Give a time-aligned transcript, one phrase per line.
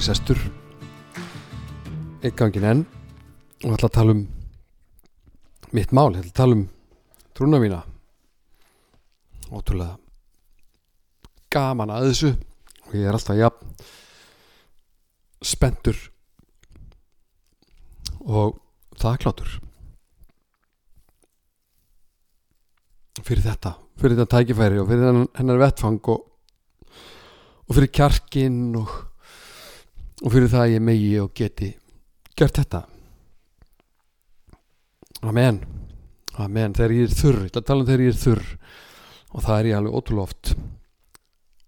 [0.00, 0.38] ég sestur.
[2.24, 2.84] Einn gangin enn.
[3.66, 4.20] Og ætla að tala um
[5.76, 6.62] mitt mál, ætla að tala um
[7.36, 7.82] trúna mína.
[9.52, 9.98] Ótrúlega
[11.52, 12.30] gaman að þessu.
[12.86, 13.74] Og ég er alltaf jafn
[15.44, 16.00] spendur
[18.20, 18.56] og
[19.00, 19.54] þakklátur
[23.24, 26.26] fyrir þetta fyrir þetta tækifæri og fyrir hennar vettfang og,
[27.64, 28.92] og fyrir kjarkin og,
[30.20, 31.70] og fyrir það að ég megi og geti
[32.36, 32.82] gert þetta.
[35.26, 35.60] Amen.
[36.40, 38.50] Amen, þegar ég er þurr ég ætla að tala um þegar ég er þurr.
[39.30, 40.52] Og það er ég alveg ótrúlega oft.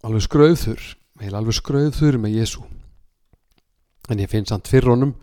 [0.03, 0.91] Alveg skrauðþurr
[1.31, 2.63] alveg skrauðþurr með Jésu
[4.11, 5.13] en ég finn samt fyrir honum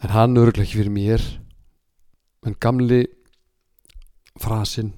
[0.00, 1.24] en hann örgulega ekki fyrir mér.
[2.46, 3.04] En gamli
[4.40, 4.94] frasin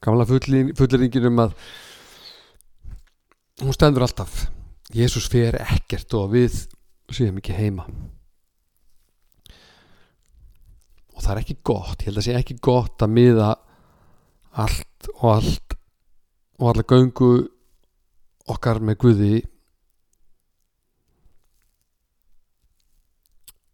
[0.00, 1.54] gamla fulleringin um að
[3.60, 4.46] hún stendur alltaf.
[4.90, 6.64] Jésús fer ekkert og við
[7.16, 7.86] séum ekki heima.
[11.14, 13.50] Og það er ekki gott ég held að sé ekki gott að miða
[14.60, 15.76] allt og allt
[16.60, 17.32] og alla göngu
[18.50, 19.34] okkar með Guði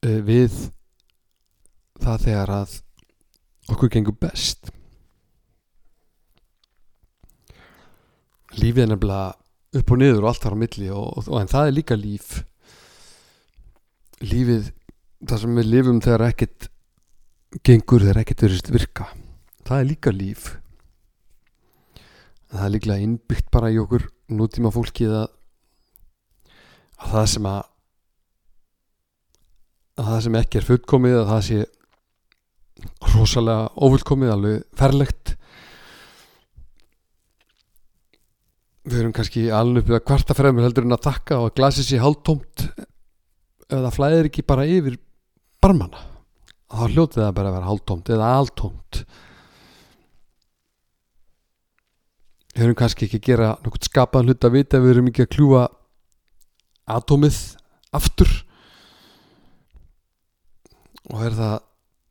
[0.07, 0.59] uh, við
[2.03, 2.77] það þegar að
[3.73, 4.71] okkur gengur best.
[8.57, 11.71] Lífið er nefnilega upp og niður og allt þar á milli og, og en það
[11.71, 12.37] er líka líf
[14.25, 14.73] lífið
[15.27, 16.69] það sem við lifum þegar ekkert
[17.67, 19.07] gengur þegar ekkert verið virka
[19.67, 20.51] það er líka líf.
[22.53, 25.27] Það er líklega innbyggt bara í okkur nútíma fólki að,
[27.03, 27.65] að það sem að
[29.97, 31.59] að það sem ekki er fullkomið að það sé
[33.15, 35.33] rosalega ófullkomið alveg ferlegt.
[38.87, 41.87] Við erum kannski alveg uppið að kvarta fremur heldur en að takka og að glasi
[41.87, 42.69] sé hálftómt
[43.67, 44.99] ef það flæðir ekki bara yfir
[45.63, 46.03] barmana
[46.71, 49.01] þá hljótið það bara að vera hálftómt eða altómt.
[52.57, 55.33] Við erum kannski ekki að gera nokkurt skapaðan hlut að vita við erum ekki að
[55.37, 55.65] kljúa
[56.97, 57.41] atómið
[57.97, 58.33] aftur.
[61.13, 61.57] Og er það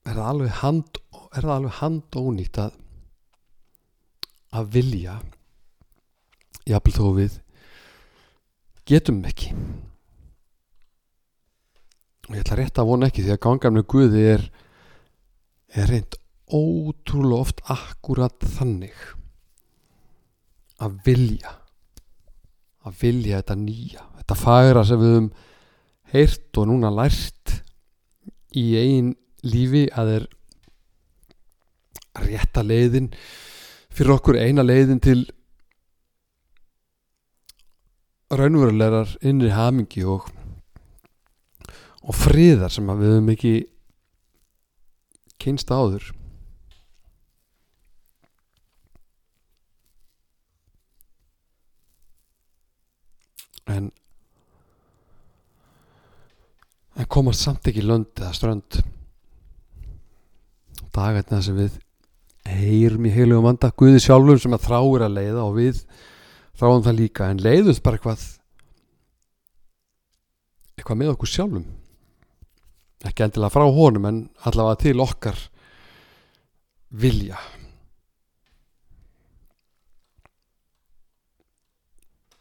[0.06, 1.00] er það alveg hand
[1.36, 2.76] er það alveg hand ónýtt að
[4.56, 5.18] að vilja?
[6.66, 7.42] Jafnvel þó við
[8.88, 9.52] getum ekki
[12.26, 14.46] og ég ætla rétt að vona ekki því að gangan með Guði er
[15.76, 18.96] er reynd ótrúlega oft akkurat þannig
[20.84, 21.56] að vilja
[22.86, 25.30] að vilja þetta nýja þetta fagra sem við höfum
[26.14, 27.56] heyrt og núna lært
[28.56, 29.14] í einn
[29.46, 30.28] lífi að er
[32.26, 33.10] rétta leiðin
[33.96, 35.20] fyrir okkur eina leiðin til
[38.32, 40.30] raunverulegar innri hamingi og
[42.06, 43.54] og friðar sem við höfum ekki
[45.42, 46.12] kynst áður.
[53.66, 53.90] En
[56.96, 58.78] en komast samt ekki lönd eða strönd.
[60.96, 61.80] Dagarna sem við
[62.46, 65.82] heyrum í heilugum anda Guði sjálfum sem að þráir að leiða og við
[66.56, 67.32] þráum það líka.
[67.34, 68.28] En leiðust bara eitthvað
[70.78, 71.66] eitthvað með okkur sjálfum
[73.04, 75.40] ekki endilega frá honum en allavega til okkar
[76.96, 77.40] vilja.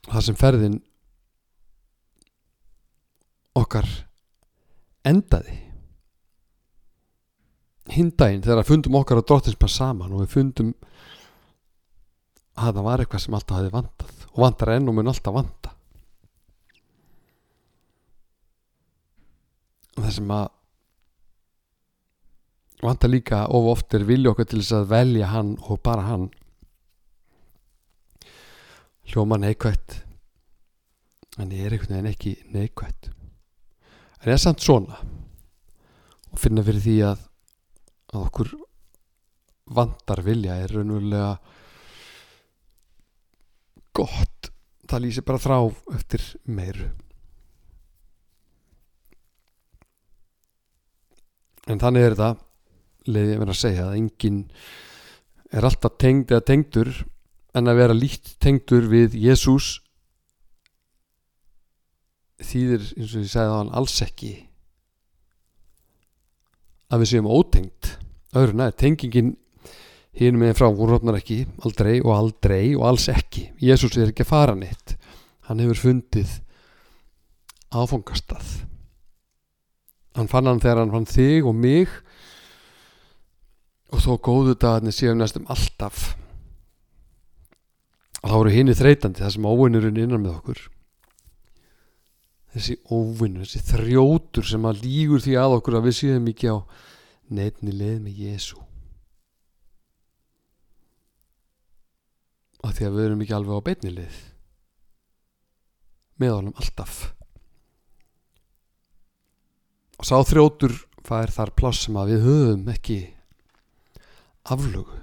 [0.04, 0.78] Það sem ferðin
[3.58, 3.88] okkar
[5.08, 5.60] endaði.
[7.94, 10.72] Hindaginn þegar að fundum okkar og drottinsmann saman og við fundum
[12.54, 15.73] að það var eitthvað sem alltaf hefði vantað og vantar enn og mun alltaf vanta
[19.96, 20.46] það sem að
[22.84, 26.30] vantar líka of oft er vilja okkar til þess að velja hann og bara hann.
[29.08, 30.00] Hljóma neikvætt
[31.40, 33.10] en ég er einhvern veginn ekki neikvætt.
[34.22, 34.98] En ég er samt svona.
[36.32, 37.24] Og finna fyrir því að
[38.14, 38.52] að okkur
[39.74, 41.32] vantar vilja er raunverulega
[43.96, 44.50] gott.
[44.84, 45.58] Það lýsir bara þrá
[45.96, 46.90] eftir meiru
[51.70, 54.40] en þannig er þetta leiði að vera að segja að enginn
[55.54, 56.92] er alltaf tengd eða tengdur
[57.54, 59.78] en að vera líkt tengdur við Jésús
[62.44, 64.34] þýðir eins og ég segði á hann alls ekki
[66.92, 67.94] að við séum ótengt
[68.34, 69.32] öðru næði, tengingin
[70.18, 73.48] hinn með frá hún rofnar ekki aldrei og aldrei og alls ekki.
[73.62, 74.94] Jésús er ekki að fara neitt.
[75.48, 76.38] Hann hefur fundið
[77.74, 78.52] áfangastað
[80.14, 81.94] hann fann hann þegar hann fann þig og mig.
[83.94, 86.14] Og þó góðu dagarnir séum næstum alltaf.
[88.24, 90.62] Og þá eru hinn þreytandi það sem óvinnurinn innan með okkur.
[92.54, 96.58] Þessi óvinnur þessi þrjótur sem að lígur því að okkur að við séum ekki á
[97.34, 98.60] nefni leið með Jésu
[102.64, 104.20] af því að við erum ekki alveg á beinni leið.
[106.22, 107.00] Með honum alltaf
[109.98, 110.74] og sá þrjótur
[111.04, 112.98] fær þar pláss sem að við höfum ekki
[114.54, 115.00] aflögu.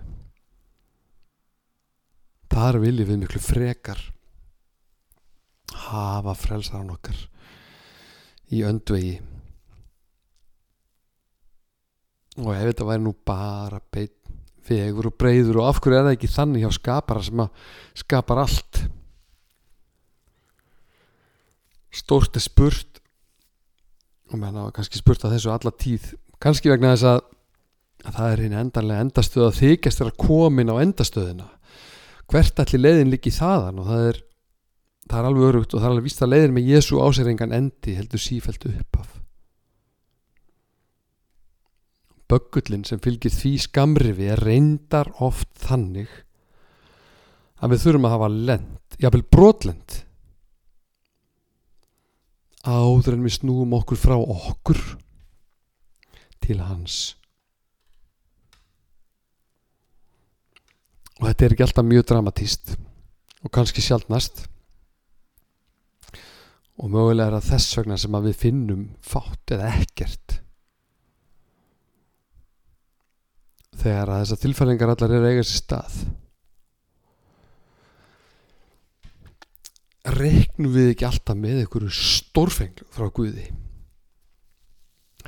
[2.52, 4.02] Þar viljum við miklu frekar
[5.88, 7.20] hafa frelsaran okkar
[8.52, 9.20] í öndvegi.
[12.42, 14.18] Og ef þetta væri nú bara beint
[14.68, 17.64] vegur og breyður og af hverju er það ekki þannig hjá skapara sem að
[18.04, 18.82] skapar allt?
[21.92, 22.91] Stórt er spurt
[24.34, 26.10] og menn hafa kannski spurt að þessu alla tíð.
[26.42, 27.22] Kannski vegna þess að,
[28.06, 31.48] að það er hinn endanlega endastöð að þykjast er að komin á endastöðina.
[32.32, 33.82] Hvert allir leiðin líki þaðan?
[33.84, 34.22] Og það er
[35.12, 37.96] það er alveg örugt og það er alveg víst að leiðin með Jésu áseringan endi
[37.98, 39.10] heldur sífælt upp af.
[42.32, 46.12] Böggullin sem fylgir því skamrifi er reyndar oft þannig
[47.62, 49.98] að við þurfum að hafa lend, jáfnvel brotlend
[52.66, 54.80] áður en við snúum okkur frá okkur
[56.42, 57.16] til hans.
[61.22, 62.74] Og þetta er ekki alltaf mjög dramatíst
[63.42, 64.46] og kannski sjálfnast
[66.82, 70.38] og mögulega er það þess vegna sem að við finnum fátt eða ekkert.
[73.82, 76.02] Þegar að þessar tilfæringar allar er eiga sér stað
[80.08, 83.46] reiknum við ekki alltaf með einhverju stórfenglu frá Guði.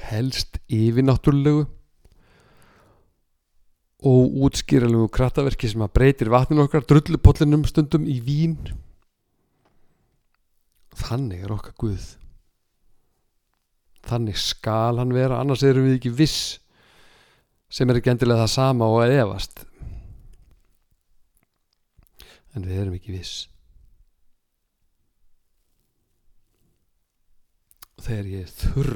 [0.09, 1.67] Helst yfirnáttúrulegu
[4.03, 8.57] og útskýralegu krattaverki sem að breytir vatninu okkar drullupollinum stundum í vín.
[10.97, 12.09] Þannig er okkar Guð.
[14.03, 16.57] Þannig skal hann vera annars erum við ekki viss
[17.73, 19.63] sem er ekki endilega það sama og að efast.
[22.53, 23.47] En við erum ekki viss
[27.92, 28.93] og þegar ég er þurr.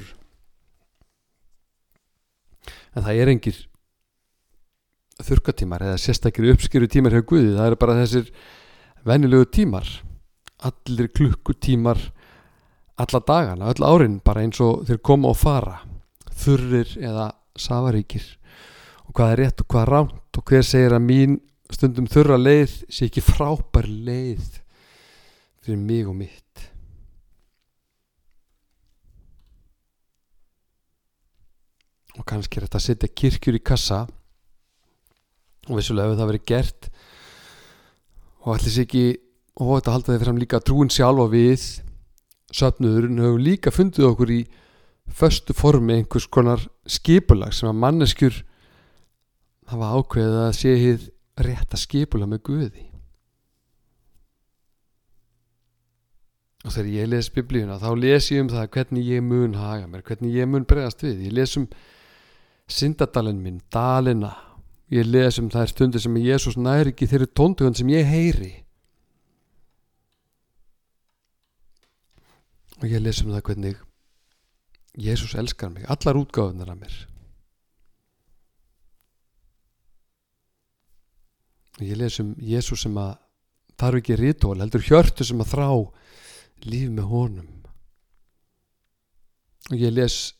[2.98, 3.60] En það er engir
[5.28, 7.56] þurkatímar eða sérstakir uppskýru tímar hjá Guði.
[7.56, 8.32] Það eru bara þessir
[9.08, 9.90] venjulegu tímar.
[10.68, 12.02] Allir klukkutímar
[12.98, 15.82] alla dagana, öll árin bara eins og þeir koma og fara.
[16.38, 18.26] Þurrir eða safaríkir.
[19.06, 21.38] Og hvað er rétt og hvað er ránt og hver segir að mín
[21.74, 24.62] stundum þurra leið sé ekki frábær leið
[25.64, 26.68] fyrir mig og mitt
[32.18, 34.06] og kannski er þetta að setja kirkjur í kassa.
[35.68, 36.90] Og vissulega hefur það verið gert.
[38.46, 39.06] Og allir sé ekki
[39.58, 41.68] og þetta haldaði fram líka trúin sjálfa við.
[42.56, 44.42] Söpnuðurinn hefur líka fundið okkur í
[45.18, 48.42] föstu formi einhvers konar skipulag sem að manneskjur
[49.72, 51.08] hafa ákveðið að sé hér
[51.48, 52.86] rétt að skipula með Guði.
[56.66, 60.04] Og þegar ég les biblíuna þá les ég um það hvernig ég mun haga mér,
[60.04, 61.28] hvernig ég mun bregast við.
[61.30, 61.68] Ég les um
[62.68, 64.34] syndadalinn minn, dalina.
[64.92, 68.54] Ég les um þær stundir sem Jésús næri ekki þeirri tóntugan sem ég heyri.
[72.78, 73.84] Og ég les um það hvernig
[74.98, 76.96] Jésús elskar mig allar útgáðunar af mér.
[81.78, 83.18] Og ég les um Jésús sem að
[83.78, 85.70] þarf ekki rítól heldur hjörtu sem að þrá
[86.66, 87.52] líf með honum.
[89.68, 90.37] Og ég les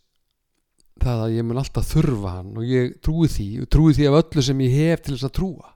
[1.02, 4.18] það að ég mun alltaf þurfa hann og ég trúi því og trúi því af
[4.22, 5.72] öllu sem ég hef til þess að trúa.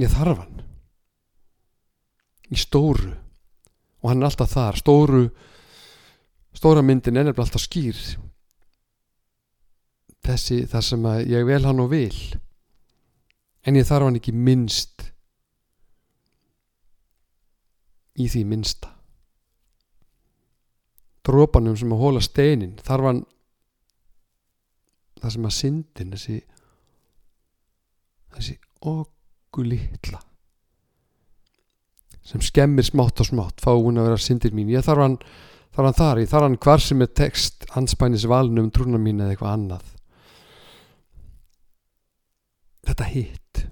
[0.00, 0.64] Ég þarf hann.
[2.52, 3.12] Í stóru.
[4.02, 4.80] Og hann er alltaf þar.
[4.80, 5.22] Stóru
[6.56, 8.00] stóra myndin er nefnilega alltaf skýr.
[10.26, 12.16] Þessi þar sem að ég vel hann og vil.
[13.66, 15.10] En ég þarf hann ekki minnst
[18.16, 18.95] í því minnsta
[21.26, 23.24] drópanum sem að hóla steinin þarf hann
[25.20, 26.38] það sem að syndin þessi
[28.36, 28.56] þessi
[28.86, 30.22] okkur litla
[32.26, 34.72] sem skemmir smátt og smátt fá hún að vera syndir mín.
[34.72, 35.16] Ég þarf hann,
[35.74, 39.36] þarf hann þar ég þarf hann hvar sem er text anspænis valnum trúna mín eða
[39.36, 39.92] eitthvað annað.
[42.86, 43.62] Þetta hitt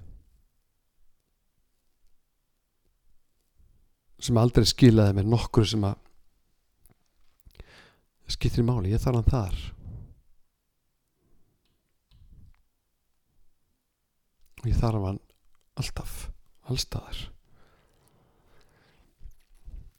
[4.25, 5.99] sem aldrei skilaði með nokkur sem að
[8.31, 9.61] skiptir máli, ég þarf hann þar.
[14.63, 15.23] Og ég þarf hann
[15.75, 16.19] alltaf,
[16.71, 17.25] allstaðar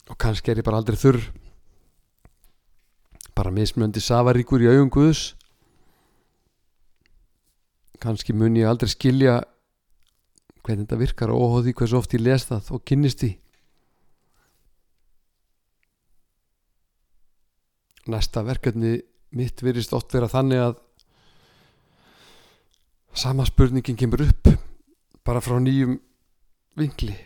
[0.06, 1.21] og kannski er ég bara aldrei þurr.
[3.37, 5.35] Bara mismjöndi safaríkur í augum Guðs.
[8.00, 9.40] Kannski mun ég aldrei skilja
[10.62, 13.33] hvernig þetta virkar og óhóði hversu oft ég les það og kynnist því
[18.12, 18.98] næsta verkefni
[19.36, 20.76] mitt virðist oft vera þannig að
[23.16, 24.50] sama spurningin kemur upp
[25.26, 25.96] bara frá nýjum
[26.76, 27.16] vingli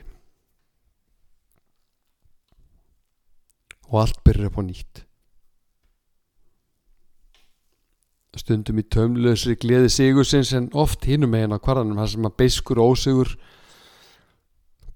[3.91, 5.05] og allt byrjar upp á nýtt.
[8.39, 12.81] Stundum í tömlausri gleði sigursins en oft hinum megin á kvarðanum þar sem að beiskur
[12.81, 13.33] ósigur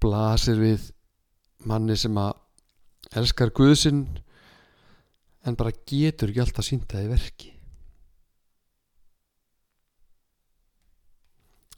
[0.01, 0.87] blasir við
[1.67, 2.39] manni sem að
[3.19, 4.05] elskar Guðsinn
[5.45, 7.51] en bara getur ekki alltaf sínta í verki.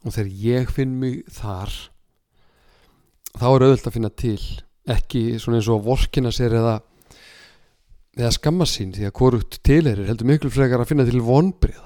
[0.06, 1.72] Og þegar ég finn mig þar
[3.38, 4.40] þá er auðvitað að finna til.
[4.88, 6.78] Ekki svona eins og vorkina sér eða
[8.18, 11.84] eða skamma sín því að hvorugt til er heldur miklu frekar að finna til vonbriða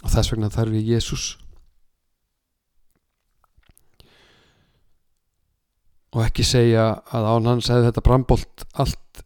[0.00, 1.24] og þess vegna þarf ég Jésús
[6.10, 9.22] og ekki segja að án hans hefði þetta brambolt allt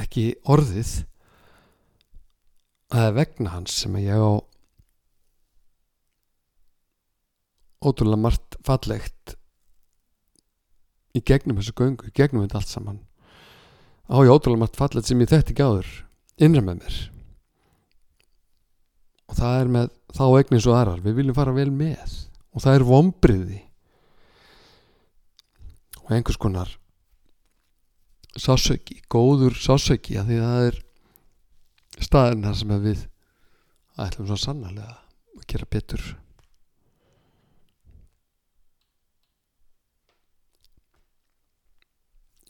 [0.00, 0.92] ekki orðið.
[2.92, 4.32] Að það er vegna hans sem ég á
[7.84, 9.34] ótrúlega margt fallegt
[11.14, 13.02] í gegnum þessu göngu, í gegnum þetta allt saman.
[14.12, 15.90] Á ég ótrúlega margt fallegt sem ég þetti ekki áður
[16.44, 17.02] innra með mér.
[19.24, 22.18] Og það er með þá eignins og aðrar, við viljum fara vel með.
[22.54, 23.63] Og það er vombriði
[26.04, 26.72] og einhvers konar
[28.34, 30.78] sásöki, góður sásöki að því að það er
[32.02, 33.04] staðin þar sem við
[34.04, 34.96] ætlum svo sannarlega
[35.38, 36.04] að gera betur.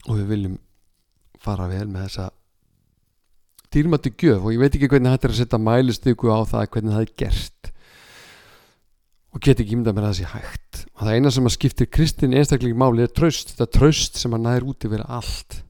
[0.05, 0.57] Og við viljum
[1.41, 2.31] fara vel með þessa
[3.75, 7.05] dýrmættu gjöf og ég veit ekki hvernig er að setja mælistyku á það hvernig það
[7.05, 7.74] er gert
[9.35, 10.81] og get ekki ímda með það að það sé hægt.
[10.95, 14.45] Og það eina sem að skiptir kristin einstaklega máli er tröst, þetta tröst sem að
[14.47, 15.61] nær út yfir allt.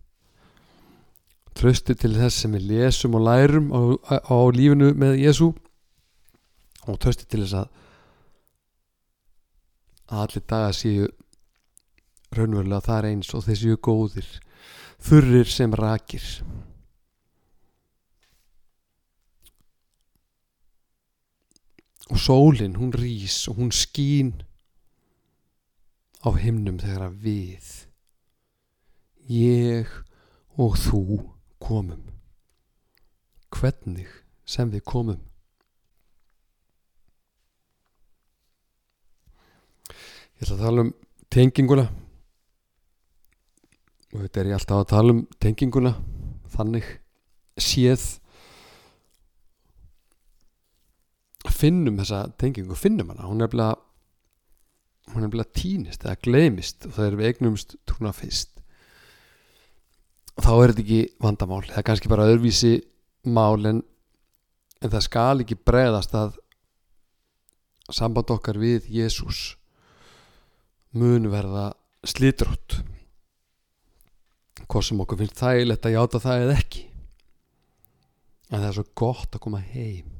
[1.54, 3.80] Trösti til þess sem við lesum og lærum á,
[4.20, 5.52] á lífinu með Jésu
[6.84, 7.80] og trösti til þess að
[10.12, 11.06] að allir dagar séu
[12.34, 14.28] raunverulega þar eins og þeir séu góðir
[15.04, 16.26] þurrir sem rakir
[22.10, 24.34] og sólinn hún rís og hún skín
[26.24, 27.68] á himnum þegar að við
[29.28, 29.88] ég
[30.60, 31.20] og þú
[31.62, 32.02] komum.
[33.54, 34.10] Hvernig
[34.44, 35.20] sem við komum.
[40.34, 40.92] Ég ætla að tala um
[41.32, 41.86] tenginguna.
[44.14, 45.94] Og þetta er ég alltaf að tala um tenginguna.
[46.54, 46.90] Þannig
[47.58, 48.04] séð
[51.64, 53.26] finnum þessa tengingu, finnum hana.
[53.26, 53.72] Hún er bara
[55.12, 58.54] hún er bara týnist eða gleimist og það er við eignumst trúna fyrst
[60.40, 62.72] þá er þetta ekki vandamál það er kannski bara öðruvísi
[63.28, 63.82] mál en,
[64.80, 66.38] en það skal ekki bregðast að
[67.92, 69.54] samband okkar við Jésús
[70.96, 71.72] mun verða
[72.06, 72.80] slítrótt
[74.64, 76.82] hvað sem okkur finnst þægilegt að játa það eða ekki.
[78.48, 80.13] En það er svo gott að koma heim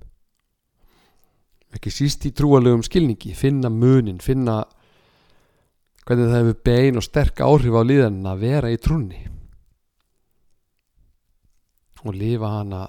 [1.75, 3.35] ekki síst í trúalegum skilningi.
[3.37, 4.63] Finna munin, finna
[6.05, 9.23] hvernig það hefur bein og sterk áhrif á líðan að vera í trúni
[12.05, 12.83] og lifa hana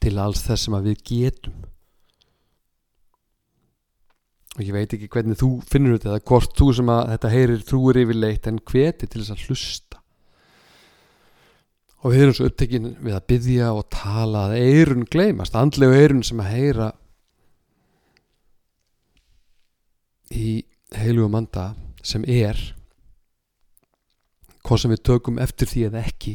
[0.00, 1.56] til alls þess sem við getum.
[4.56, 7.64] Og ég veit ekki hvernig þú finnur þetta eða hvort þú sem að þetta heyrir
[7.68, 10.00] trúir yfirleitt en hveti til þess að hlusta
[12.04, 16.24] og við erum svo upptekinn við að byggja og tala að eirun gleymast, andlegu eirun
[16.26, 16.90] sem að heyra
[20.36, 20.50] í
[20.96, 21.70] heilu manda
[22.06, 22.58] sem er
[24.66, 26.34] hvað sem við tökum eftir því eða ekki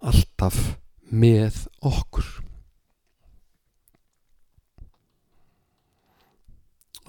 [0.00, 0.58] alltaf
[1.10, 2.26] með okkur.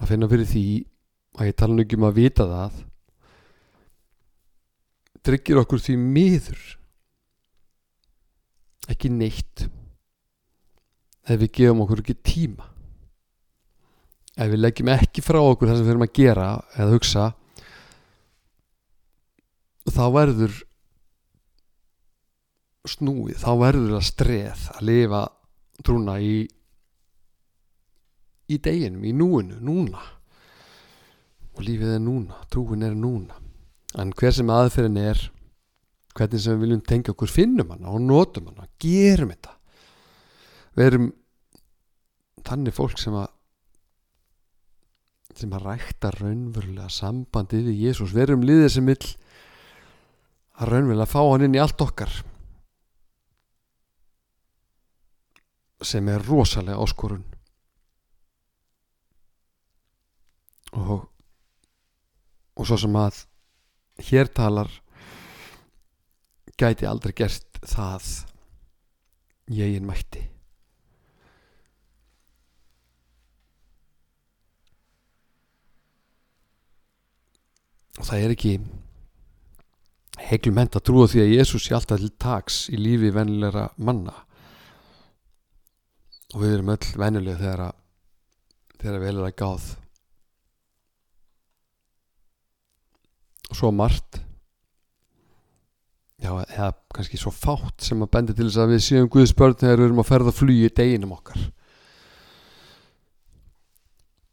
[0.02, 0.64] Að finna fyrir því
[1.38, 2.80] að ég tala nú ekki um að vita það
[5.22, 6.62] tryggir okkur því miður
[8.90, 9.66] ekki neitt
[11.28, 12.66] ef við gefum okkur ekki tíma.
[14.32, 17.26] Ef við leggjum ekki frá okkur það sem við erum að gera eða hugsa
[19.92, 20.56] þá verður
[22.88, 25.22] snúið, þá verður það streð að lifa
[25.82, 26.34] trúna í
[28.52, 30.02] í deginum, í núinu, núna.
[31.52, 33.36] Og lífið er núna trúin er núna.
[34.00, 35.22] En hver sem aðferðin er
[36.16, 39.54] hvernig sem við viljum tengja okkur finnum hana og notum hana, gerum þetta.
[40.76, 41.08] Við erum
[42.42, 43.30] þannig fólk sem að
[45.32, 49.06] sem að rækta raunverulega sambandi við Jésús við erum liðið sem vill
[50.60, 52.18] að raunverulega fá hann inn í allt okkar
[55.82, 57.24] sem er rosalega áskorun.
[60.76, 61.08] Og
[62.56, 63.22] og svo sem að
[64.08, 64.70] hér talar
[66.60, 68.08] gæti aldrei gert það
[69.52, 70.22] ég einn mætti.
[78.00, 78.54] Og það er ekki
[80.22, 84.14] heglumhend að trúa því að Jésús sé alltaf til taks í lífi vennilegra manna.
[86.32, 87.78] Og við erum öll vennilega þegar að
[88.82, 89.66] þegar vel er að gáð.
[93.52, 94.18] Og svo margt
[96.22, 99.80] já, eða kannski svo fátt sem að bendi til þess að við séum Guðspörn þegar
[99.80, 101.48] við erum að ferða flugi í deginum okkar.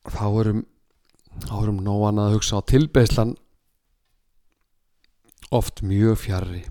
[0.10, 0.67] Þá erum
[1.46, 3.35] þá erum nóan að hugsa á tilbeðslan
[5.55, 6.64] oft mjög fjarrri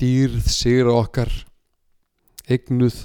[0.00, 1.32] dýrð sigra okkar
[2.48, 2.96] eignuð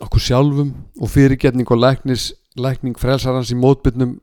[0.00, 4.18] okkur sjálfum og fyrirgetning og lækning frelsarans í mótbytnum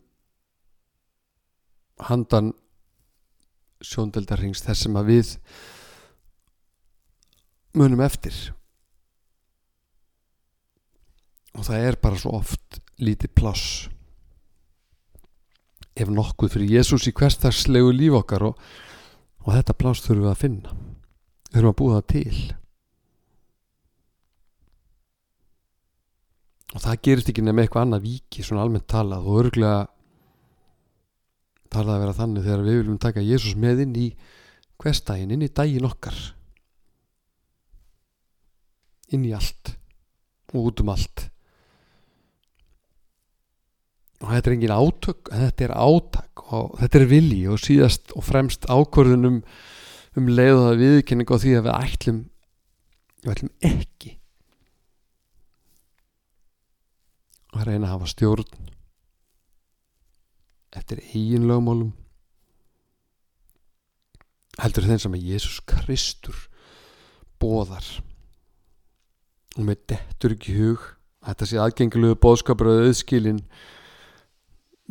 [2.05, 2.53] handan
[3.81, 5.33] sjóndeldarings þess sem að við
[7.77, 8.35] munum eftir.
[11.57, 13.87] Og það er bara svo oft lítið pláss.
[15.97, 18.61] Ef nokkuð fyrir Jésús í hverstagslegu líf okkar og,
[19.45, 20.77] og þetta pláss þurfum við að finna.
[21.49, 22.39] Þurfum að búa það til.
[26.75, 29.85] Og það gerist ekki nefn eitthvað annað viki svona almennt talað og örgulega
[31.73, 34.07] talað að vera þannig þegar við viljum taka Jésús með inn í
[34.81, 36.17] hverstaginn, inn í daginn okkar.
[39.15, 39.73] Inn í allt
[40.53, 41.27] og út um allt.
[44.17, 48.25] Og þetta er engin átök þetta er átak og þetta er vilji og síðast og
[48.25, 49.43] fremst ákvörðunum
[50.17, 52.23] um leiðu það viðkynning á því að við ætlum
[53.21, 54.13] við ætlum ekki
[57.53, 58.71] að reyna að hafa stjórn
[60.77, 61.91] eftir eigin lögmálum.
[64.57, 66.37] Heldur þeim sem að Jésús Kristur
[67.41, 67.85] bóðar
[69.57, 70.85] og með dettur ekki hug
[71.21, 73.43] að þetta sé aðgengilegu bóðskapur og auðskilin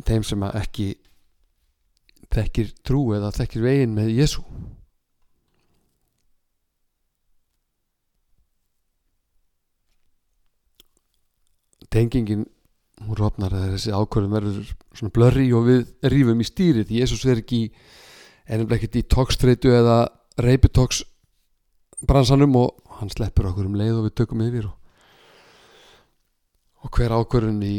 [0.07, 0.87] þeim sem að ekki
[2.31, 4.43] þekkir trú eða þekkir veginn með Jésu
[11.93, 12.45] tengingin
[13.03, 15.83] hún rofnar að þessi ákvörðum verður svona blörri og við
[16.13, 16.93] rýfum í stýrið.
[16.97, 17.61] Jésús er ekki
[18.47, 19.99] ennumlega ekkert í tókstreitu eða
[20.41, 21.03] reypitóks
[22.07, 24.75] bransanum og hann sleppur okkur um leið og við tökum yfir og,
[26.85, 27.75] og hver ákvörðun í,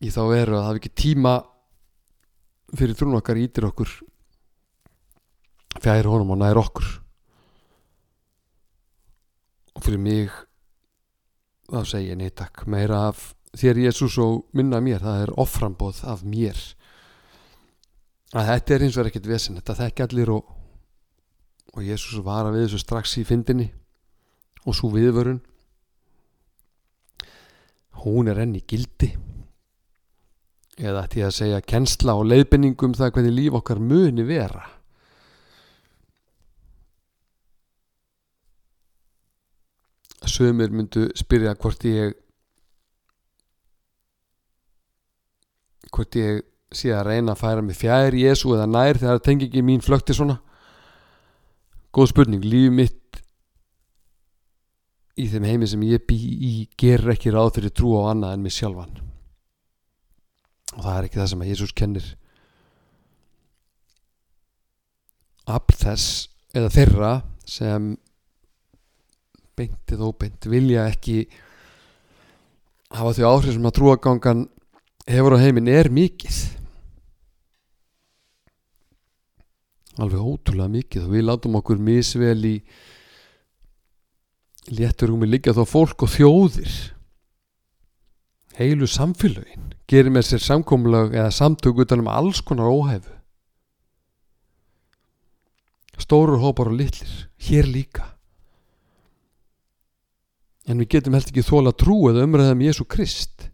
[0.00, 1.34] í þá veru að hafa ekki tíma
[2.72, 3.90] fyrir trún okkar ítir okkur
[5.82, 6.88] fjær honum og nær okkur.
[9.76, 10.32] Og fyrir mig
[11.68, 16.24] þá segja ég neytak meira af þér Jésús og minna mér það er offrambóð af
[16.24, 16.58] mér.
[18.32, 20.58] Að þetta er eins og er ekkert vesen þetta þekki allir og
[21.72, 23.70] og Jésús var að við þessu strax í fyndinni
[24.68, 25.40] og svo viðvörun.
[28.04, 29.08] Hún er enn í gildi.
[30.76, 34.64] Eða ætti ég að segja kennsla og leiðbenningum það hvernig líf okkar muni vera.
[40.22, 42.14] Sögumir myndu spyrja hvort ég
[45.92, 49.48] hvort ég sé að reyna að færa mig fjær Jésu eða nær þegar það tengi
[49.48, 50.38] ekki mín flökti svona.
[51.92, 53.20] Góð spurning, lífið mitt
[55.20, 58.46] í þeim heimi sem ég bý í gerir ekki ráð fyrir trú á annað en
[58.46, 58.94] mig sjálfan.
[60.72, 62.06] Og það er ekki það sem að Jésús kennir.
[65.52, 66.08] Afl þess
[66.56, 67.12] eða þeirra
[67.48, 67.92] sem
[69.58, 71.26] beintið óbeint vilja ekki
[72.96, 74.46] hafa þau áhrif sem að trúagangan
[75.08, 76.40] hefur á heiminn er mikið.
[80.00, 81.06] Alveg ótrúlega mikið.
[81.06, 82.56] Og við látum okkur misvel í
[84.72, 86.76] léttur um að liggja þó fólk og þjóðir.
[88.58, 93.18] Heilu samfélögin gerir með sér samkomlag eða samtök utan um alls konar óhæfu.
[96.00, 98.06] Stórur hópar og litlir hér líka.
[100.66, 103.51] En við getum heldur ekki þóla trú eða umræða um Jésu Krist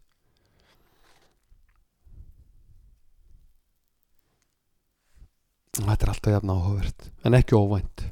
[5.87, 8.07] þetta er alltaf jafn áhugavert en ekki óvænt.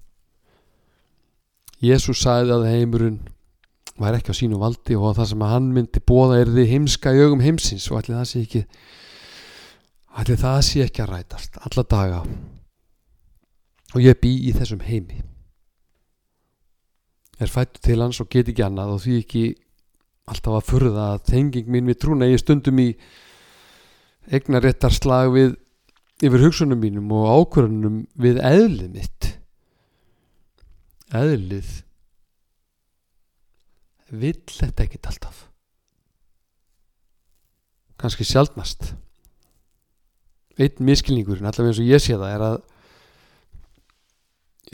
[1.83, 3.19] Jésús sagði að heimurinn
[4.01, 7.23] var ekki á sínu valdi og það sem hann myndi bóða er því heimska í
[7.25, 8.63] augum heimsins og allir það sé ekki
[10.17, 12.23] allir það sé ekki að rætast alla daga.
[13.95, 15.23] Og ég bý í þessum heimi.
[17.41, 19.45] Er fættu til hans og get ekki annað og því ekki
[20.27, 22.89] alltaf að furða að tenging mín við trúna ég stundum í
[24.33, 25.55] eignaréttar slag við
[26.25, 29.33] yfir hugsunum mínum og ákvörðunum við eðlið mitt.
[31.17, 31.73] Eðlið
[34.17, 35.43] vill þetta ekkit alltaf.
[38.01, 38.95] Kannski sjálfnast
[40.57, 42.59] einn miskilningurinn allavega eins og ég sé það er að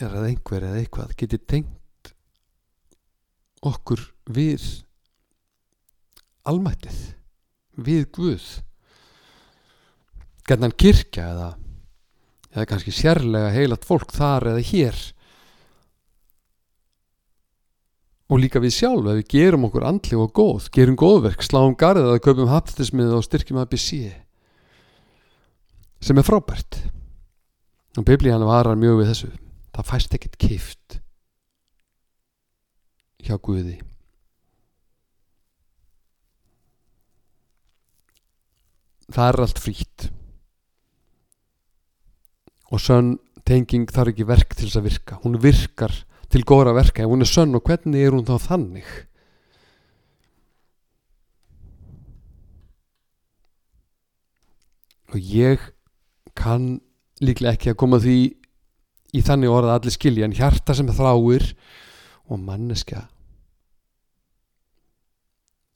[0.02, 2.12] er að einhver eða eitthvað geti tengt
[3.66, 4.02] okkur
[4.34, 4.62] við
[6.48, 7.00] almættið
[7.86, 8.46] við Guð
[10.52, 11.50] gerðan kirkja eða
[12.52, 14.98] eða kannski sérlega heilat fólk þar eða hér.
[18.32, 22.12] Og líka við sjálf ef við gerum okkur andli og góð gerum góðverk, sláum garðið
[22.12, 23.88] eða kaupum hafðismið og styrkjum ABC
[26.02, 26.80] sem er frábært.
[28.00, 29.32] Og biblíðan varar mjög við þessu.
[29.72, 30.98] Það fæst ekkert kift
[33.22, 33.78] hjá Guði.
[39.12, 40.08] Það er allt frýtt
[42.72, 43.16] og sönn
[43.48, 45.18] tenging þarf ekki verk til þess að virka.
[45.24, 45.94] Hún virkar
[46.32, 47.04] til góðra verka.
[47.04, 48.90] Ef hún er sönn og hvernig er hún þá þannig?
[55.12, 55.60] Og ég
[56.38, 56.78] kann
[57.20, 58.18] líklega ekki að koma því
[59.12, 61.50] í þannig orða allir skilja en hjarta sem þráir
[62.32, 63.06] og manneska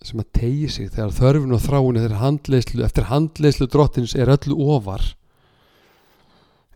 [0.06, 5.02] sem að tegi sig þegar þörfin og þráin eftir handleyslu, handleyslu drottins er öllu ofar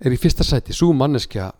[0.00, 0.74] er í fyrsta sæti.
[0.76, 1.50] Svo manneskja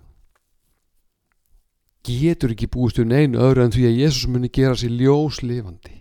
[2.07, 5.99] getur ekki búist um einu öðru en því að Jésús muni gera sér ljós lifandi.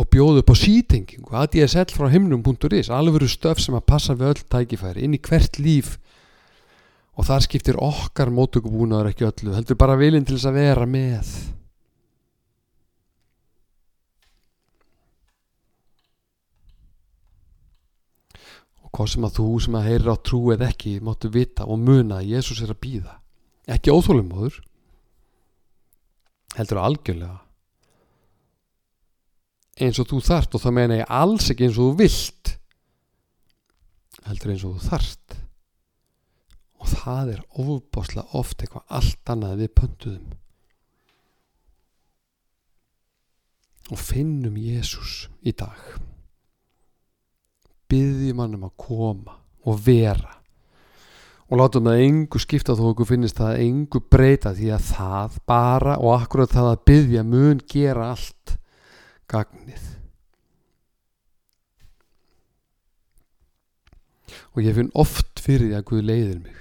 [0.00, 4.46] Og bjóðu upp á sítengingu ADSL frá himnum.is alveg stöf sem að passa við öll
[4.54, 5.98] tækifæri inn í hvert líf.
[7.18, 11.34] Og þar skiptir okkar mótökubúnaður ekki öllu heldur bara vilin til þess að vera með
[18.90, 21.78] og hvað sem að þú sem að heyra á trú eða ekki máttu vita og
[21.78, 23.20] muna að Jésús er að býða
[23.70, 24.56] ekki óþólumóður
[26.56, 27.38] heldur algjörlega.
[29.80, 32.52] Eins og þú þart og það meina ég alls ekki eins og þú vilt.
[34.26, 35.38] Heldur eins og þú þart.
[36.80, 40.36] Og það er ofbáslega oft eitthvað allt annað við pöntuðum.
[43.90, 45.78] Og finnum Jésús í dag
[47.90, 50.36] byggjum hann um að koma og vera.
[51.50, 55.96] Og látum það engu skipta þó okkur finnist það engu breyta því að það bara
[55.98, 58.54] og akkurat það að byggja mun gera allt
[59.30, 59.88] gagnið.
[64.54, 66.60] Og ég finn oft fyrir því að Guð leiðir mig.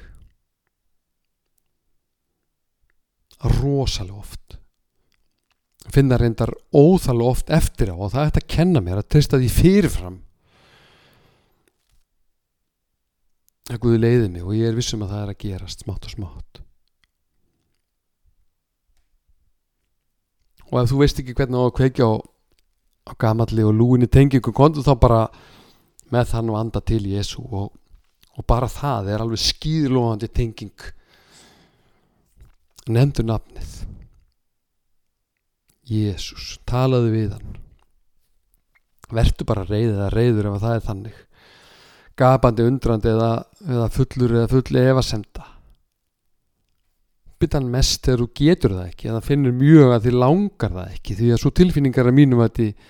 [3.59, 4.57] Rosalega oft.
[5.89, 9.37] Finna reyndar óþalega oft eftir á og það er þetta að kenna mér að trista
[9.37, 10.17] því fyrirfram
[13.75, 16.13] að Guð leiði mig og ég er vissum að það er að gerast smátt og
[16.15, 16.61] smátt.
[20.69, 22.13] Og ef þú veist ekki hvernig á að kveikja á,
[23.09, 25.21] á gamalli og lúinni tengingu kontu þá bara
[26.13, 27.71] með þann og anda til Jésu og,
[28.37, 30.89] og bara það er alveg skýðlóðandi tenging.
[32.89, 33.73] Nefndu nafnið.
[35.89, 37.57] Jésús talaðu við hann.
[39.09, 41.21] Vertu bara reyðið eða reyður ef það er þannig
[42.19, 43.31] gapandi undrandi eða,
[43.65, 45.45] eða fullur eða fulli efasemda.
[47.39, 50.95] Bytta hann mest þegar þú getur það ekki eða finnur mjög að þið langar það
[50.97, 52.89] ekki því að svo tilfinningar að mínum að þið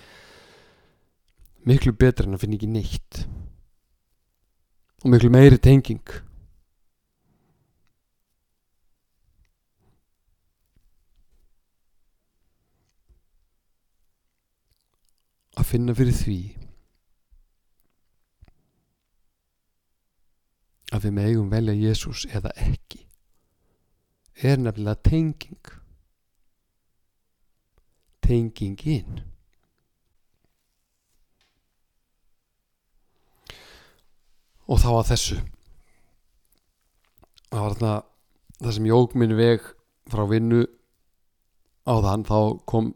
[1.70, 3.20] miklu betra en að finna ekki neitt.
[5.04, 6.16] Og miklu meiri tenging.
[15.60, 16.40] Að finna fyrir því
[21.00, 23.06] að við megum velja Jésús eða ekki
[24.42, 25.72] er nefnilega tenging.
[28.24, 29.20] Tengingin
[34.70, 35.38] og þá að þessu.
[37.50, 37.94] Það var þarna
[38.60, 39.64] það sem jók minn veg
[40.12, 40.60] frá vinnu
[41.88, 42.38] á þann þá
[42.70, 42.92] kom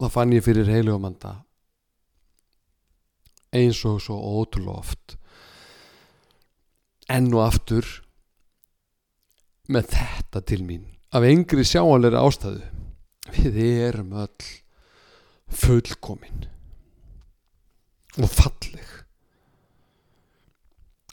[0.00, 1.38] þá fann ég fyrir heilugumanda
[3.56, 5.16] eins og svo ótrúlega oft
[7.10, 7.86] enn og aftur
[9.70, 10.86] með þetta til mín.
[11.14, 12.62] Af engri sjáanleiri ástæðu.
[13.36, 14.48] Við erum öll
[15.50, 16.46] fullkomin
[18.20, 18.88] og falleg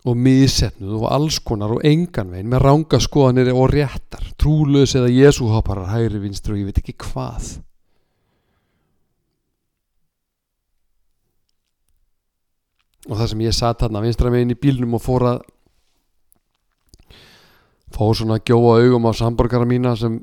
[0.08, 4.24] og misetnuð og alls konar og engan veginn með ranga skoðanir og réttar.
[4.40, 7.58] Trúlaus eða jesúhopparar hægri vinstri og ég veit ekki hvað.
[13.08, 15.44] Og það sem ég satt hann að vinstra meginn í bílnum og fór að
[17.98, 20.20] fór svona gjóa augum á samborgara mína sem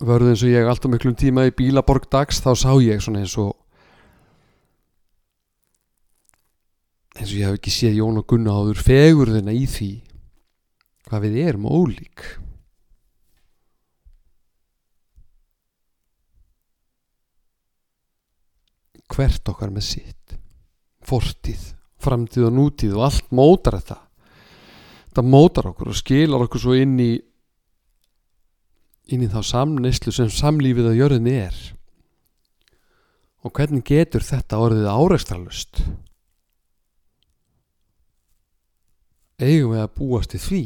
[0.00, 3.34] vörðu eins og ég alltaf miklum tíma í bílaborg dags þá sá ég svona eins
[3.36, 3.52] og
[7.18, 9.92] eins og ég hef ekki séð Jón og Gunna áður fegurðina í því
[11.08, 12.24] hvað við erum ólík.
[19.08, 20.36] Hvert okkar með sitt
[21.08, 24.02] fortíð, framtíð og nútíð og allt mótar þetta
[25.18, 27.12] þetta mótar okkur og skilar okkur svo inn í
[29.10, 31.56] inn í þá samneislu sem samlífið á jörðinni er.
[33.42, 35.80] Og hvernig getur þetta orðið áreikstarlust
[39.38, 40.62] eigum við að búast í því?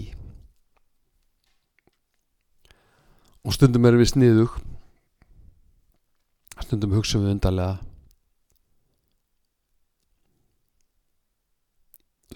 [3.43, 4.61] Og stundum erum við sniðug.
[6.61, 7.81] Stundum hugsaum við undarlega.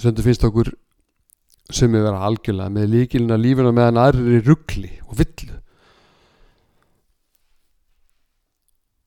[0.00, 0.72] Stundum finnst okkur
[1.74, 5.56] sem við vera algjörlega með líkilina lífina meðan aðrir er ruggli og villu.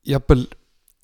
[0.09, 0.45] Jafnvel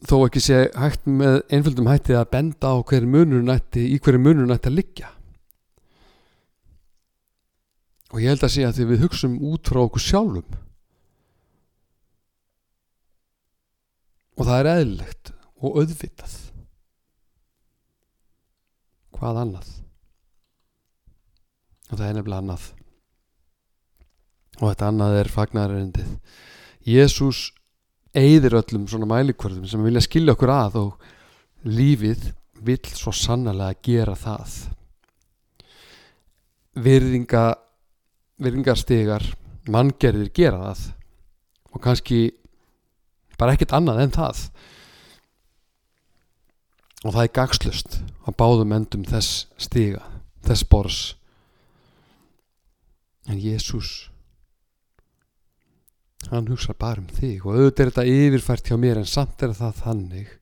[0.05, 4.21] þó ekki sé hægt með einföldum hætti að benda á hverju munur nætti í hverju
[4.21, 5.11] munur nætti að liggja.
[8.13, 10.59] Og ég held að sé að því við hugsum út frá okkur sjálfum.
[14.35, 16.37] Og það er eðlilegt og auðvitað.
[19.15, 19.73] Hvað annað
[21.95, 22.65] og það er nefnilega annað.
[24.59, 26.09] Og þetta annað er fagnarerindið
[26.85, 27.49] Jésús
[28.15, 31.07] eigðir öllum svona mælikvörðum sem vilja skilja okkur að og
[31.65, 32.29] lífið
[32.65, 34.59] vill svo sannlega gera það.
[36.75, 37.45] Virðinga
[38.43, 39.25] virðingarstegar
[39.71, 40.85] manngerðir gera það.
[41.75, 42.19] Og kannski
[43.39, 44.41] bara ekkert annað en það.
[47.05, 50.03] Og það er gagslust að báðum endum þess stiga
[50.45, 50.99] þess bors
[53.29, 54.09] en Jésús
[56.31, 59.53] hann hugsa bara um þig og auðvitað er þetta yfirfært hjá mér en samt er
[59.53, 60.33] það þannig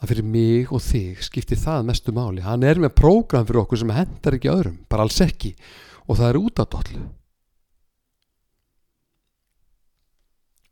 [0.00, 2.42] að fyrir mig og þig skiptir það mestu máli.
[2.44, 5.54] Hann er með prógram fyrir okkur sem hendar ekki öðrum bara alls ekki
[6.06, 7.04] og það er út af dollu.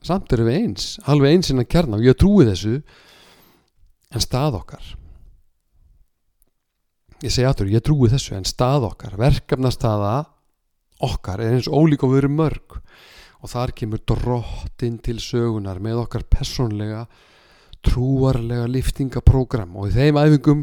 [0.04, 2.76] Samt erum við eins alveg eins innan kjarna og ég trúi þessu
[4.12, 4.92] en stað okkar.
[7.24, 10.16] Ég segi aftur, ég trúi þessu en stað okkar, verkefnastaða
[11.02, 12.78] okkar er eins ólík og við erum mörg.
[13.44, 17.04] Og þar kemur drottin til sögunar með okkar personlega
[17.84, 20.62] trúarlega liftingaprógram og í þeim æfingum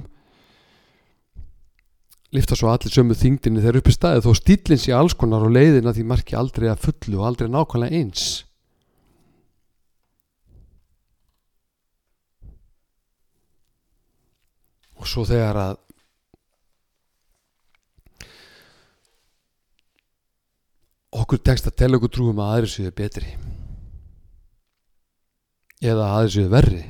[2.31, 4.25] lifta svo allir sömu þingdini þegar uppi staðið.
[4.25, 8.01] Þó stílinn sé alls konar og leiðina því marki aldrei að fullu og aldrei nákvæmlega
[8.01, 8.25] eins.
[15.01, 15.79] Og svo þegar að
[21.11, 23.33] okkur tekst að tella okkur trúum að aðri séu betri.
[25.81, 26.81] Eða að aðri séu verri.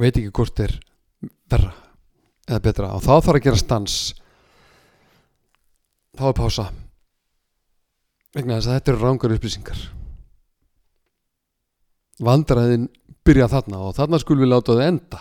[0.00, 0.76] Veit ekki hvort er
[1.50, 1.74] verra
[2.48, 2.92] eða betra.
[2.96, 3.96] Og þá þarf að gera stans.
[6.18, 6.68] Þá er pása.
[8.34, 9.82] Vegna þess að þetta eru rángar upplýsingar.
[12.20, 12.88] Vandræðin
[13.26, 15.20] byrja þarna og þarna skulum við láta það enda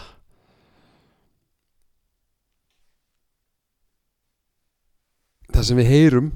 [5.54, 6.30] það sem við heyrum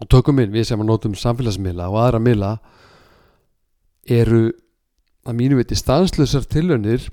[0.00, 2.52] og tökum inn við sem að nótum samfélagsmiðla og aðra miðla
[4.10, 4.42] eru
[5.24, 7.06] að mínu viti stanslösar tilönir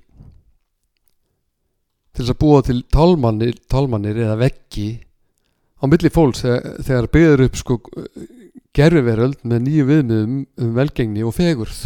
[2.12, 4.89] til þess að búa til tálmannir, tálmannir eða veggi
[5.80, 7.80] á milli fólks þegar, þegar byggður upp sko
[8.76, 11.80] gerfiveröld með nýju viðmiðum um velgengni og fegurð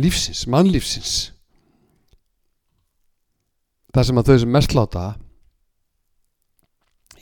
[0.00, 1.14] lífsins, mannlífsins.
[3.90, 5.04] Það sem að þau sem mest láta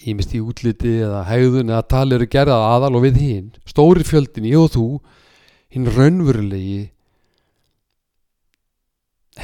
[0.06, 4.48] ímist í útliti eða hegðun eða tali eru gerðað aðal og við hinn stóri fjöldin,
[4.48, 4.87] ég og þú
[5.74, 6.90] hinn raunverulegi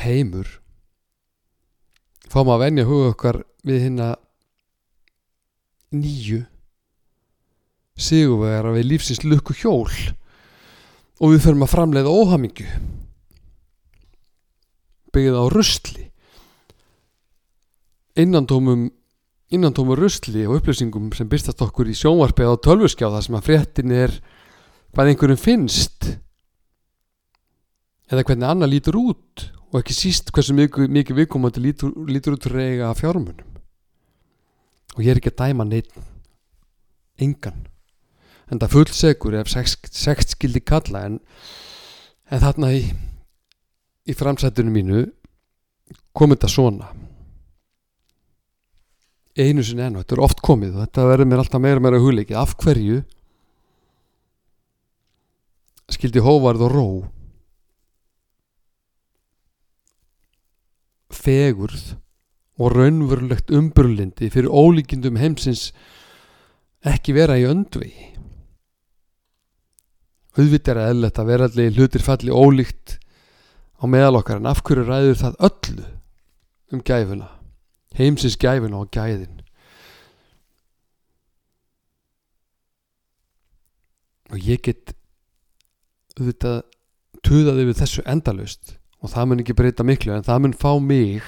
[0.04, 0.48] heimur.
[2.30, 4.16] Fáum að venja huga okkar við hinn að
[5.94, 6.42] nýju
[7.94, 9.90] sigurvegar við lífsins lukku hjól
[11.22, 12.66] og við förum að framleiða óhamingju.
[15.14, 16.08] Byggðið á rustli
[18.18, 18.88] innantómum
[19.54, 23.94] innantómur rustli og upplýsingum sem byrstast okkur í sjónvarpi á tölvuskjá þar sem að fréttin
[23.94, 24.14] er
[24.94, 26.08] hvað einhverjum finnst
[28.10, 32.46] eða hvernig annar lítur út og ekki síst hversu mikið, mikið viðkomandi lítur, lítur út
[32.52, 33.46] reyga fjármunum.
[34.94, 35.90] Og ég er ekki að dæma neitt
[37.18, 37.64] engan
[38.50, 41.18] en það fullsegur ef sext skildi kalla en,
[42.30, 42.84] en þarna í,
[44.06, 45.04] í framsættunum mínu
[46.14, 46.90] kom þetta svona
[49.34, 52.00] einu sinni enn og þetta er oft komið og þetta verður mér alltaf meira meira
[52.02, 52.38] hugleikið.
[52.38, 53.02] Af hverju
[55.94, 56.86] skildi hóvarð og ró
[61.14, 61.94] fegurð
[62.62, 65.68] og raunverulegt umbrulindi fyrir ólíkindum heimsins
[66.86, 68.12] ekki vera í öndvegi?
[70.34, 72.98] Auðvitað er eðlert að veralli hlutir falli ólíkt
[73.78, 75.88] á meðal okkar en af hverju ræður það öllu
[76.74, 77.30] um gæfuna
[77.98, 79.40] heimsins gæfuna og gæðin.
[84.32, 84.94] Og ég get
[86.18, 86.62] auðvitað
[87.24, 91.24] tuðaði við þessu endalust og það mun ekki breyta miklu en það mun fá mig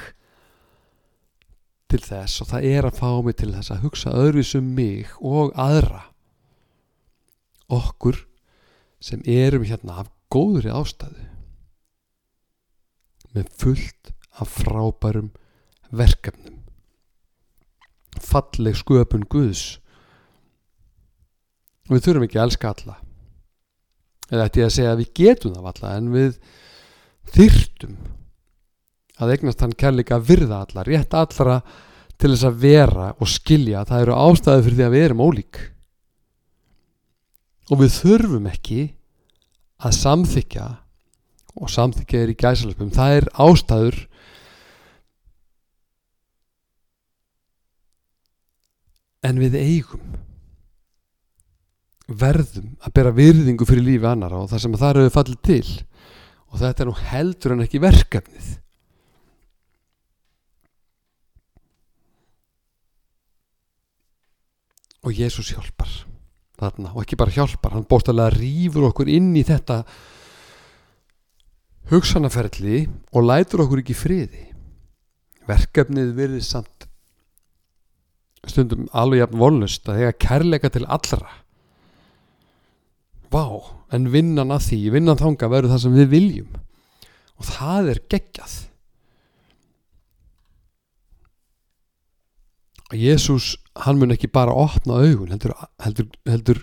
[1.91, 5.55] til þess og það er að fá mig til þess að hugsa öðruvísum mig og
[5.61, 6.03] aðra.
[7.71, 8.25] Okkur
[9.03, 11.27] sem erum hérna af góðri ástæðu.
[13.37, 15.33] Með fullt af frábærum
[15.95, 16.61] verkefnum.
[18.17, 19.79] Falleg sköpun Guðs.
[21.87, 22.97] Við þurfum ekki að elska alla.
[24.27, 26.39] Eða ætti ég að segja að við getum það alla en við
[27.37, 27.99] þyrtum
[29.17, 31.61] að eignast hann kærleika virða alla, rétt allra
[32.17, 35.23] til þess að vera og skilja að það eru ástæði fyrir því að við erum
[35.25, 35.61] ólík.
[37.71, 38.81] Og við þurfum ekki
[39.87, 40.67] að samþykja
[41.57, 43.99] og samþykja er í gæsalöfum það er ástæður
[49.27, 50.17] en við eigum
[52.07, 55.71] verðum að bera virðingu fyrir lífi annara og það sem það eru fallið til.
[56.53, 58.51] Og þetta er nú heldur en ekki verkefnið.
[65.07, 65.91] Og Jésús hjálpar
[66.57, 69.83] þarna og ekki bara hjálpar hann bóstalega rýfur okkur inn í þetta
[71.91, 74.47] hugsanaferli og lætur okkur ekki friði.
[75.47, 76.76] Verkefnið virðið samt
[78.53, 81.35] stundum alveg jafn volnust að þegar kærleika til allra.
[83.33, 83.45] Vá,
[83.93, 86.57] en vinnan að því vinnan þanga verður það sem við viljum.
[87.37, 88.57] Og það er geggjað.
[92.87, 96.61] Og Jésús hann mun ekki bara opna augun heldur, heldur, heldur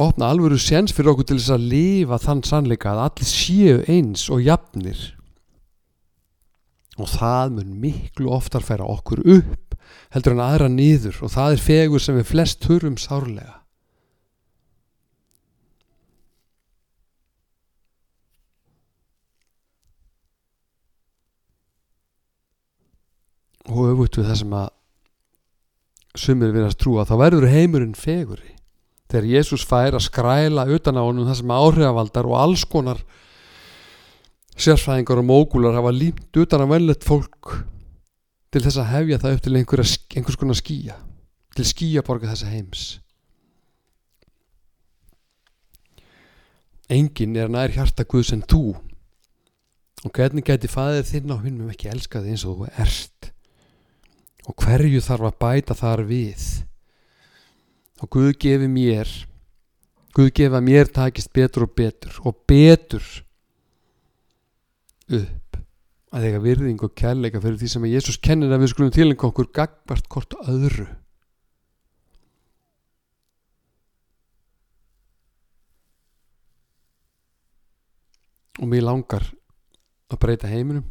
[0.00, 4.24] opna alvöru séns fyrir okkur til þess að lifa þann sannleika að allir séu eins
[4.32, 5.02] og jafnir.
[7.00, 9.61] Og það mun miklu oftar færa okkur upp
[10.14, 13.58] heldur en aðra nýður og það er fegur sem við flest hörum sárlega.
[23.72, 24.70] Og öfut við það sem að
[26.18, 28.52] sumir verðast trúa þá verður heimurinn feguri
[29.12, 33.00] þegar Jésús fær að skræla utan á honum það sem áhrifavaldar og alls konar
[34.56, 37.54] sérfræðingar og mógular hafa límt utan að vellet fólk
[38.52, 40.98] til þess að hefja það upp til einhvers konar skýja
[41.56, 42.84] til skýjaborga þessa heims.
[46.92, 48.74] Engin er nær hjarta Guðs en þú.
[50.02, 53.28] Og hvernig gæti fæðið þinn á húnum ekki elskaði eins og þú ert?
[54.48, 56.46] Og hverju þarf að bæta þar við?
[58.02, 59.12] Og Guð gefi mér
[60.12, 63.04] Guð gefa mér takist betur og betur og betur
[65.08, 65.41] upp
[66.12, 69.28] að eiga virðing og kærleika fyrir því sem að Jésús kennir að við skulum tilengja
[69.30, 70.88] okkur gagbart hvort öðru.
[78.60, 79.24] Og mér langar
[80.12, 80.84] að breyta heiminum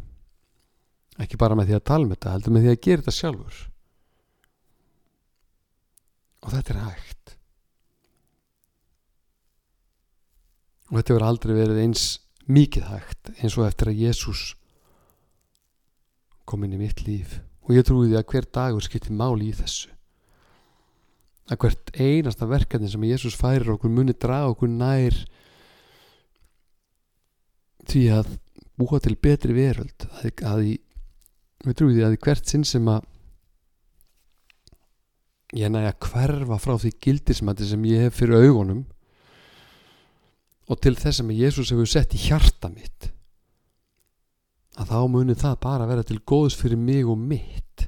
[1.21, 3.59] ekki bara með því að tala um þetta heldur með því að gera þetta sjálfur.
[6.41, 7.35] Og þetta er hægt.
[10.89, 12.07] Og þetta verður aldrei verið eins
[12.49, 14.41] mikið hægt eins og eftir að Jésús
[16.51, 19.55] kom inn í mitt líf og ég trúi því að hver dagur skiptir máli í
[19.55, 19.91] þessu.
[21.51, 25.17] Að hvert einasta verkefni sem Jésús færir okkur muni draga okkur nær
[27.89, 28.35] því að
[28.79, 30.73] búa til betri veröld að, að í
[31.65, 33.07] við trúið því að hvert sinn sem að
[35.57, 38.85] ég næja hverfa frá því gildismætti sem ég hef fyrir augunum
[40.71, 43.11] og til þess sem Jésús hefur sett í hjarta mitt
[44.81, 47.85] að þá muni það bara vera til góðs fyrir mig og mitt.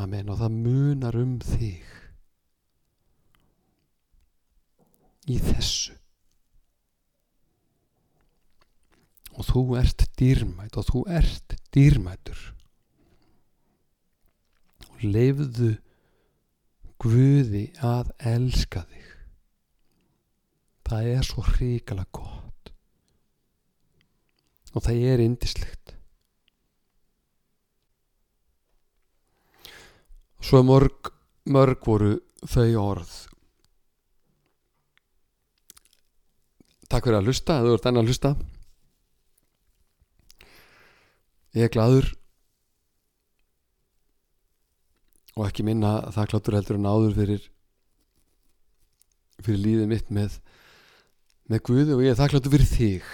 [0.00, 1.84] Amen og það munar um þig.
[5.26, 5.96] Í þessu.
[9.36, 12.38] Og þú ert dýrmætt og þú ert dýrmættur
[14.86, 15.74] og leifðu
[16.96, 19.10] Guði að elska þig.
[20.88, 22.45] Það er svo hrikalega gott
[24.76, 25.96] og það er indislegt
[30.46, 31.10] svo mörg
[31.50, 32.12] mörg voru
[32.46, 33.14] þau orð.
[36.86, 38.32] Takk fyrir að hlusta þú ert enn að hlusta.
[41.56, 42.10] Ég er gladur
[45.36, 47.48] og ekki minna þakkláttur heldur en áður fyrir
[49.42, 50.38] fyrir líðið mitt með
[51.50, 51.96] með Guði.
[51.96, 53.10] Og ég er þakkláttur fyrir þig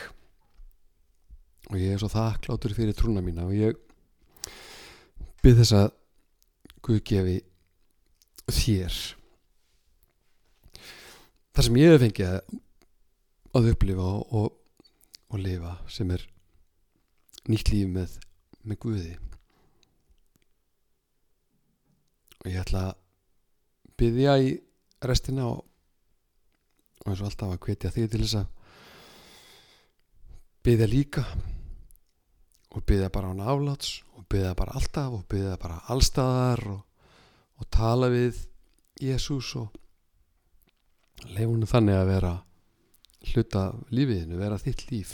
[1.73, 3.79] og ég er svo þakkláttur fyrir trúna mína og ég
[5.43, 5.91] byrð þess að
[6.83, 7.37] Guð gefi
[8.51, 8.95] þér.
[11.55, 12.33] Það sem ég hef fengið
[13.55, 14.49] að upplifa og, og,
[15.31, 16.25] og lifa sem er
[17.47, 18.17] nýtt líf með,
[18.67, 19.15] með Guði.
[22.43, 22.99] Og ég ætla að
[24.03, 24.53] byggja í
[25.07, 25.63] restina og,
[27.05, 28.51] og eins og alltaf að hvetja þig til þess að
[30.67, 31.27] byggja líka
[32.73, 36.81] og byggja bara án afláts og byggja bara alltaf og byggja bara allstaðar og,
[37.61, 38.47] og tala við
[39.03, 39.69] Jésús og
[41.37, 42.33] leifunum þannig að vera
[43.33, 45.13] hluta lífiðinu, vera þitt líf.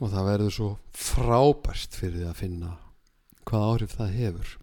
[0.00, 2.72] Og það verður svo frábært fyrir því að finna
[3.46, 4.56] hvað áhrif það hefur.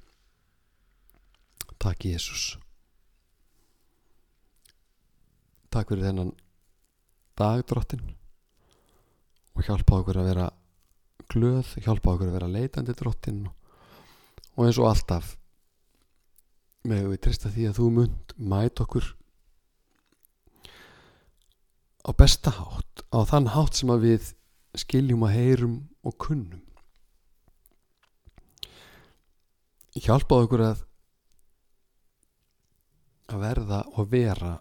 [1.83, 2.43] Takk Jésús
[5.73, 6.29] Takk fyrir þennan
[7.39, 8.03] dagdrottin
[9.53, 10.45] og hjálpa okkur að vera
[11.33, 15.33] glöð, hjálpa okkur að vera leitandi drottin og eins og alltaf
[16.87, 19.09] með við trista því að þú mund mæt okkur
[22.03, 24.33] á besta hátt á þann hátt sem að við
[24.83, 26.61] skiljum að heyrum og kunnum.
[29.93, 30.83] Hjálpa okkur að
[33.33, 34.53] að verða og vera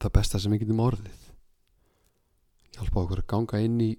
[0.00, 1.26] það besta sem við getum orðið.
[2.76, 3.90] Hjálpa okkur að ganga inn í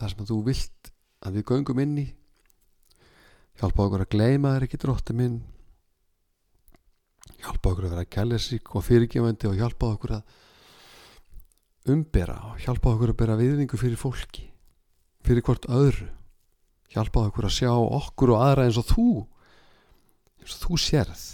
[0.00, 0.90] það sem þú vilt
[1.20, 2.06] að við göngum inn í
[3.60, 5.40] hjálpa okkur að gleima þér ekki drótti minn.
[7.40, 13.12] Hjálpa okkur að vera kælisík og fyrirgefandi og hjálpa okkur að umbera og hjálpa okkur
[13.12, 14.46] að bera viðvingu fyrir fólki
[15.26, 16.08] fyrir hvort öðru.
[16.90, 19.10] Hjálpa okkur að sjá okkur og aðra eins og þú
[20.40, 21.26] eins og þú sérð.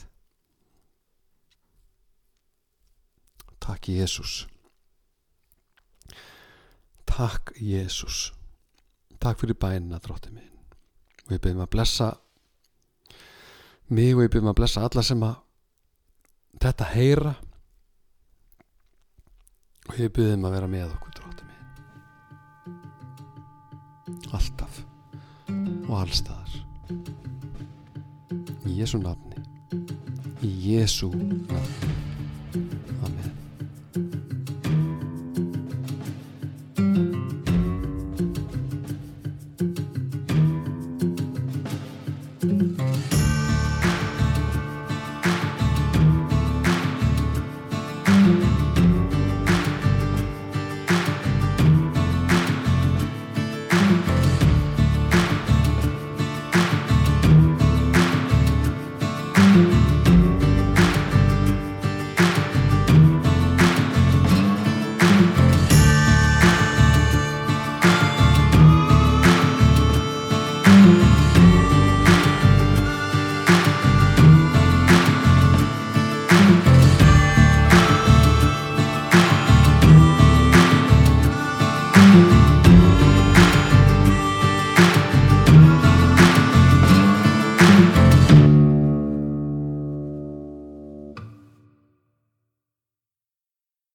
[3.66, 4.46] Takk Jésús
[7.06, 8.30] Takk Jésús
[9.20, 10.52] Takk fyrir bænina drótti minn.
[11.26, 12.08] Og ég byrjum að blessa
[13.88, 15.36] mig og ég byrjum að blessa alla sem að
[16.62, 17.34] þetta heyra.
[19.86, 21.66] Og ég byrjum að vera með okkur drótti minn.
[24.36, 24.82] Alltaf
[25.86, 26.52] og allstaðar
[28.66, 29.38] í Jésu nafni.
[30.44, 31.94] Í Jésu nafni.
[33.06, 33.35] Amen